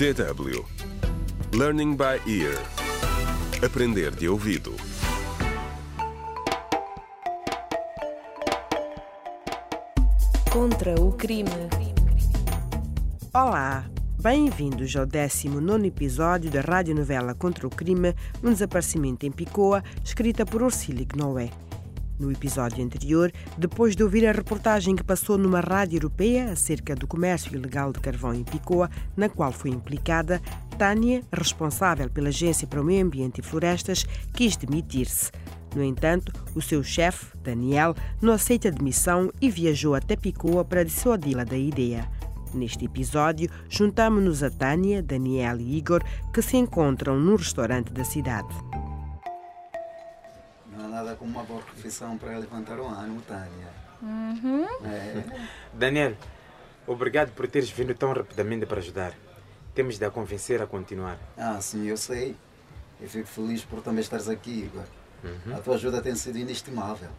DW 0.00 0.64
Learning 1.52 1.94
by 1.94 2.22
Ear 2.26 2.56
Aprender 3.62 4.10
de 4.10 4.30
ouvido 4.30 4.74
Contra 10.50 10.98
o 10.98 11.12
crime. 11.12 11.50
Olá, 13.34 13.84
bem-vindos 14.18 14.96
ao 14.96 15.04
19 15.04 15.88
episódio 15.88 16.50
da 16.50 16.62
radionovela 16.62 17.34
Contra 17.34 17.66
o 17.66 17.70
Crime, 17.70 18.14
um 18.42 18.50
desaparecimento 18.50 19.26
em 19.26 19.30
Picoa, 19.30 19.84
escrita 20.02 20.46
por 20.46 20.62
Ursílio 20.62 21.06
Noé. 21.14 21.50
No 22.20 22.30
episódio 22.30 22.84
anterior, 22.84 23.32
depois 23.56 23.96
de 23.96 24.04
ouvir 24.04 24.26
a 24.26 24.32
reportagem 24.32 24.94
que 24.94 25.02
passou 25.02 25.38
numa 25.38 25.60
rádio 25.60 25.96
europeia 25.96 26.52
acerca 26.52 26.94
do 26.94 27.06
comércio 27.06 27.56
ilegal 27.56 27.94
de 27.94 27.98
carvão 27.98 28.34
em 28.34 28.44
Picoa, 28.44 28.90
na 29.16 29.30
qual 29.30 29.50
foi 29.50 29.70
implicada, 29.70 30.38
Tânia, 30.76 31.22
responsável 31.32 32.10
pela 32.10 32.28
Agência 32.28 32.68
para 32.68 32.82
o 32.82 32.84
Meio 32.84 33.06
Ambiente 33.06 33.38
e 33.38 33.42
Florestas, 33.42 34.04
quis 34.34 34.54
demitir-se. 34.54 35.30
No 35.74 35.82
entanto, 35.82 36.30
o 36.54 36.60
seu 36.60 36.82
chefe, 36.82 37.34
Daniel, 37.42 37.94
não 38.20 38.34
aceita 38.34 38.68
a 38.68 38.70
demissão 38.70 39.32
e 39.40 39.48
viajou 39.50 39.94
até 39.94 40.14
Picoa 40.14 40.62
para 40.62 40.84
dissuadi-la 40.84 41.44
da 41.44 41.56
ideia. 41.56 42.06
Neste 42.52 42.84
episódio, 42.84 43.48
juntamos-nos 43.66 44.42
a 44.42 44.50
Tânia, 44.50 45.02
Daniel 45.02 45.58
e 45.58 45.78
Igor, 45.78 46.02
que 46.34 46.42
se 46.42 46.58
encontram 46.58 47.18
num 47.18 47.36
restaurante 47.36 47.90
da 47.94 48.04
cidade. 48.04 48.54
Há 51.10 51.12
nada 51.12 51.16
como 51.16 51.32
uma 51.32 51.42
boa 51.42 51.60
profissão 51.60 52.16
para 52.16 52.38
levantar 52.38 52.78
o 52.78 52.86
ânimo, 52.86 53.20
Tânia. 53.22 53.68
É. 54.84 55.24
Daniel, 55.72 56.16
obrigado 56.86 57.32
por 57.32 57.48
teres 57.48 57.68
vindo 57.68 57.92
tão 57.94 58.12
rapidamente 58.12 58.64
para 58.64 58.78
ajudar. 58.78 59.12
Temos 59.74 59.98
de 59.98 60.04
a 60.04 60.10
convencer 60.10 60.62
a 60.62 60.66
continuar. 60.68 61.18
Ah, 61.36 61.60
sim, 61.60 61.86
eu 61.86 61.96
sei. 61.96 62.36
Eu 63.00 63.08
fico 63.08 63.26
feliz 63.26 63.64
por 63.64 63.82
também 63.82 64.02
estares 64.02 64.28
aqui, 64.28 64.50
Igor. 64.50 64.84
A 65.52 65.60
tua 65.60 65.74
ajuda 65.74 66.00
tem 66.00 66.14
sido 66.14 66.38
inestimável. 66.38 67.10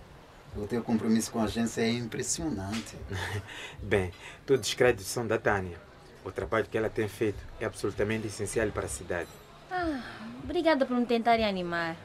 O 0.56 0.66
teu 0.66 0.82
compromisso 0.82 1.30
com 1.32 1.40
a 1.40 1.44
agência 1.44 1.82
é 1.82 1.92
impressionante. 1.92 2.96
Bem, 3.84 4.12
todos 4.46 4.70
os 4.70 4.74
créditos 4.74 5.08
são 5.08 5.28
da 5.28 5.38
Tânia. 5.38 5.78
O 6.24 6.32
trabalho 6.32 6.68
que 6.70 6.78
ela 6.78 6.90
tem 6.90 7.10
feito 7.10 7.44
é 7.60 7.66
absolutamente 7.66 8.28
essencial 8.28 8.70
para 8.70 8.86
a 8.86 8.90
cidade. 8.90 9.30
Ah, 9.70 10.02
obrigada 10.44 10.86
por 10.86 10.96
me 10.96 11.06
tentarem 11.06 11.46
animar. 11.46 11.96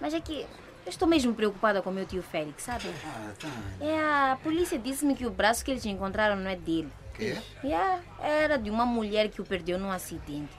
Mas 0.00 0.14
é 0.14 0.20
que 0.20 0.46
eu 0.84 0.90
estou 0.90 1.06
mesmo 1.06 1.34
preocupada 1.34 1.80
com 1.80 1.90
meu 1.90 2.04
tio 2.06 2.22
Félix, 2.22 2.64
sabe? 2.64 2.88
Ah, 3.04 3.32
Tânia. 3.38 3.92
É, 3.92 4.32
a 4.32 4.36
polícia 4.42 4.78
disse-me 4.78 5.14
que 5.14 5.26
o 5.26 5.30
braço 5.30 5.64
que 5.64 5.70
eles 5.70 5.84
encontraram 5.86 6.36
não 6.36 6.50
é 6.50 6.56
dele. 6.56 6.90
Quê? 7.14 7.36
Yeah, 7.62 8.02
era 8.20 8.56
de 8.58 8.70
uma 8.70 8.86
mulher 8.86 9.28
que 9.28 9.40
o 9.40 9.44
perdeu 9.44 9.78
num 9.78 9.90
acidente. 9.90 10.52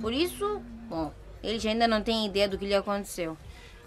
Por 0.00 0.12
isso, 0.12 0.60
bom, 0.88 1.12
eles 1.42 1.64
ainda 1.64 1.86
não 1.86 2.02
têm 2.02 2.26
ideia 2.26 2.48
do 2.48 2.58
que 2.58 2.66
lhe 2.66 2.74
aconteceu. 2.74 3.36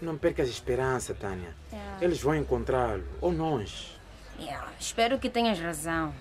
Não 0.00 0.16
percas 0.16 0.48
esperança, 0.48 1.14
Tânia. 1.14 1.54
É. 1.72 2.04
Eles 2.04 2.20
vão 2.20 2.34
encontrá-lo, 2.34 3.04
ou 3.20 3.32
nós. 3.32 3.98
Yeah, 4.38 4.66
espero 4.78 5.18
que 5.18 5.28
tenhas 5.28 5.60
razão. 5.60 6.14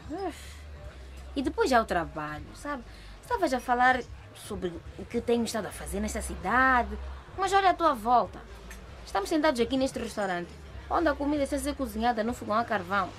E 1.35 1.41
depois 1.41 1.69
já 1.69 1.81
o 1.81 1.85
trabalho, 1.85 2.45
sabe? 2.55 2.83
Estavas 3.21 3.53
a 3.53 3.59
falar 3.59 4.01
sobre 4.35 4.73
o 4.99 5.05
que 5.05 5.17
eu 5.17 5.21
tenho 5.21 5.43
estado 5.43 5.67
a 5.67 5.71
fazer 5.71 5.99
nesta 5.99 6.21
cidade, 6.21 6.97
mas 7.37 7.53
olha 7.53 7.69
a 7.69 7.73
tua 7.73 7.93
volta. 7.93 8.39
Estamos 9.05 9.29
sentados 9.29 9.59
aqui 9.59 9.77
neste 9.77 9.99
restaurante, 9.99 10.49
onde 10.89 11.07
a 11.09 11.13
comida 11.15 11.43
está 11.43 11.55
a 11.55 11.59
ser 11.59 11.75
cozinhada 11.75 12.23
no 12.23 12.33
fogão 12.33 12.55
a 12.57 12.63
carvão. 12.63 13.09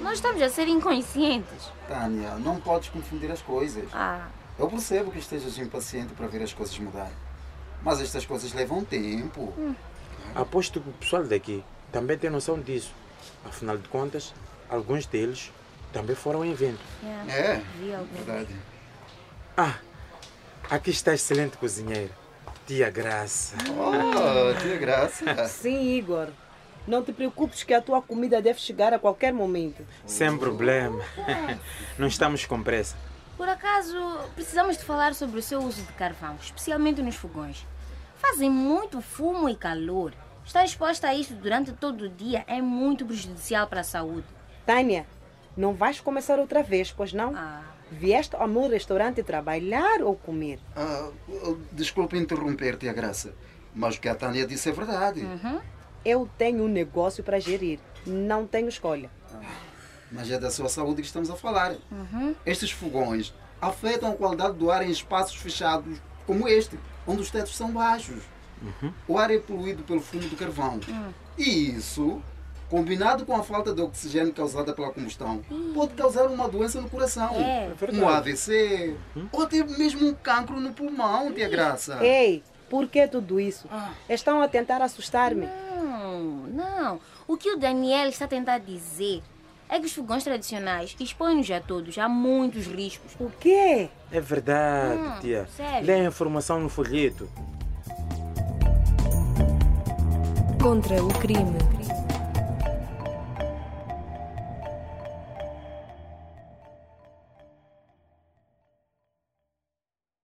Nós 0.00 0.14
estamos 0.14 0.40
a 0.42 0.48
ser 0.48 0.68
inconscientes. 0.68 1.70
Tânia, 1.88 2.34
não 2.36 2.60
podes 2.60 2.88
confundir 2.88 3.30
as 3.30 3.42
coisas. 3.42 3.88
Ah, 3.92 4.28
Eu 4.58 4.68
percebo 4.68 5.10
que 5.10 5.18
estejas 5.18 5.56
impaciente 5.58 6.12
para 6.14 6.26
ver 6.26 6.42
as 6.42 6.52
coisas 6.52 6.78
mudarem. 6.78 7.12
Mas 7.82 8.00
estas 8.00 8.24
coisas 8.24 8.52
levam 8.52 8.84
tempo. 8.84 9.52
Aposto 10.34 10.80
que 10.80 10.88
o 10.88 10.92
pessoal 10.92 11.24
daqui 11.24 11.64
também 11.90 12.16
tem 12.16 12.30
noção 12.30 12.60
disso. 12.60 12.92
Afinal 13.44 13.76
de 13.78 13.88
contas, 13.88 14.32
alguns 14.68 15.06
deles 15.06 15.50
também 15.92 16.14
foram 16.14 16.40
ao 16.40 16.46
evento. 16.46 16.80
yeah, 17.02 17.32
É, 17.32 17.62
verdade. 18.14 18.54
Ah, 19.56 19.74
aqui 20.70 20.90
está 20.90 21.10
a 21.10 21.14
excelente 21.14 21.56
cozinheira, 21.58 22.10
Tia 22.66 22.90
Graça. 22.90 23.56
Oh, 23.70 24.60
tia 24.60 24.76
Graça. 24.76 25.46
Sim, 25.48 25.94
Igor. 25.96 26.28
Não 26.86 27.02
te 27.02 27.12
preocupes 27.12 27.62
que 27.62 27.74
a 27.74 27.80
tua 27.80 28.02
comida 28.02 28.42
deve 28.42 28.58
chegar 28.58 28.92
a 28.92 28.98
qualquer 28.98 29.32
momento. 29.32 29.84
Sem 30.06 30.36
problema. 30.36 31.02
Não 31.98 32.06
estamos 32.06 32.44
com 32.44 32.62
pressa. 32.62 32.96
Por 33.36 33.48
acaso, 33.48 33.96
precisamos 34.34 34.76
de 34.76 34.84
falar 34.84 35.14
sobre 35.14 35.38
o 35.38 35.42
seu 35.42 35.60
uso 35.60 35.82
de 35.82 35.92
carvão, 35.92 36.36
especialmente 36.40 37.02
nos 37.02 37.16
fogões. 37.16 37.66
Fazem 38.16 38.50
muito 38.50 39.00
fumo 39.00 39.48
e 39.48 39.56
calor. 39.56 40.12
Estar 40.44 40.64
exposta 40.64 41.08
a 41.08 41.14
isso 41.14 41.34
durante 41.34 41.72
todo 41.72 42.02
o 42.02 42.08
dia 42.08 42.44
é 42.46 42.60
muito 42.60 43.06
prejudicial 43.06 43.66
para 43.66 43.80
a 43.80 43.84
saúde. 43.84 44.26
Tânia, 44.66 45.06
não 45.56 45.74
vais 45.74 46.00
começar 46.00 46.38
outra 46.38 46.62
vez, 46.62 46.92
pois 46.92 47.12
não? 47.12 47.34
Ah, 47.34 47.62
Vieste 47.92 48.34
ao 48.36 48.48
meu 48.48 48.68
restaurante 48.68 49.22
trabalhar 49.22 50.00
ou 50.02 50.16
comer? 50.16 50.58
Ah, 50.74 51.10
desculpe 51.70 52.16
interromper, 52.16 52.76
tia 52.76 52.92
Graça. 52.92 53.34
Mas 53.74 53.96
o 53.96 54.00
que 54.00 54.08
a 54.08 54.14
Tânia 54.14 54.46
disse 54.46 54.70
é 54.70 54.72
verdade. 54.72 55.26
Eu 56.04 56.28
tenho 56.38 56.64
um 56.64 56.68
negócio 56.68 57.22
para 57.22 57.38
gerir. 57.38 57.78
Não 58.06 58.46
tenho 58.46 58.68
escolha. 58.68 59.10
Mas 60.10 60.30
é 60.30 60.38
da 60.38 60.50
sua 60.50 60.68
saúde 60.68 61.02
que 61.02 61.06
estamos 61.06 61.30
a 61.30 61.36
falar. 61.36 61.76
Estes 62.44 62.70
fogões 62.70 63.32
afetam 63.60 64.10
a 64.10 64.16
qualidade 64.16 64.56
do 64.56 64.70
ar 64.70 64.82
em 64.84 64.90
espaços 64.90 65.36
fechados 65.36 65.98
como 66.26 66.48
este, 66.48 66.78
onde 67.06 67.22
os 67.22 67.30
tetos 67.30 67.56
são 67.56 67.70
baixos. 67.70 68.22
O 69.06 69.18
ar 69.18 69.30
é 69.30 69.38
poluído 69.38 69.82
pelo 69.82 70.00
fumo 70.00 70.28
do 70.28 70.36
carvão. 70.36 70.80
E 71.36 71.70
isso, 71.70 72.22
combinado 72.72 73.26
com 73.26 73.36
a 73.36 73.42
falta 73.42 73.74
de 73.74 73.82
oxigênio 73.82 74.32
causada 74.32 74.72
pela 74.72 74.90
combustão, 74.90 75.42
pode 75.74 75.92
causar 75.92 76.24
uma 76.26 76.48
doença 76.48 76.80
no 76.80 76.88
coração. 76.88 77.34
É. 77.34 77.70
um 77.92 78.08
AVC, 78.08 78.96
ou 79.30 79.42
até 79.42 79.62
mesmo 79.62 80.08
um 80.08 80.14
cancro 80.14 80.58
no 80.58 80.72
pulmão, 80.72 81.30
tia 81.34 81.50
Graça. 81.50 81.98
Ei, 82.02 82.42
por 82.70 82.88
que 82.88 83.06
tudo 83.06 83.38
isso? 83.38 83.68
Estão 84.08 84.40
a 84.40 84.48
tentar 84.48 84.80
assustar-me. 84.80 85.46
não, 85.76 86.20
não. 86.48 87.00
O 87.28 87.36
que 87.36 87.50
o 87.50 87.58
Daniel 87.58 88.08
está 88.08 88.24
a 88.24 88.28
tentar 88.28 88.56
dizer 88.58 89.22
é 89.68 89.78
que 89.78 89.84
os 89.84 89.92
fogões 89.92 90.24
tradicionais 90.24 90.96
expõem-nos 90.98 91.50
a 91.50 91.60
todos 91.60 91.98
a 91.98 92.08
muitos 92.08 92.66
riscos. 92.66 93.12
O 93.20 93.30
quê? 93.38 93.90
É 94.10 94.18
verdade, 94.20 94.98
Hum, 94.98 95.20
tia. 95.20 95.46
sério? 95.54 95.86
Lê 95.86 95.94
a 96.00 96.04
informação 96.04 96.58
no 96.58 96.70
folheto. 96.70 97.28
Contra 100.62 101.02
o 101.04 101.08
crime. 101.18 101.58